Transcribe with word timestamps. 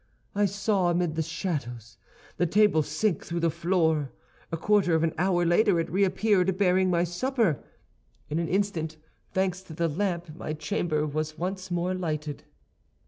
I 0.33 0.47
saw, 0.47 0.89
amid 0.89 1.13
the 1.13 1.21
shadows, 1.21 1.97
the 2.37 2.47
table 2.47 2.81
sink 2.81 3.23
through 3.23 3.41
the 3.41 3.51
floor; 3.51 4.09
a 4.51 4.57
quarter 4.57 4.95
of 4.95 5.03
an 5.03 5.13
hour 5.19 5.45
later 5.45 5.79
it 5.79 5.91
reappeared, 5.91 6.57
bearing 6.57 6.89
my 6.89 7.03
supper. 7.03 7.63
In 8.27 8.39
an 8.39 8.47
instant, 8.47 8.97
thanks 9.31 9.61
to 9.61 9.75
the 9.75 9.87
lamp, 9.87 10.35
my 10.35 10.53
chamber 10.53 11.05
was 11.05 11.37
once 11.37 11.69
more 11.69 11.93
lighted. 11.93 12.43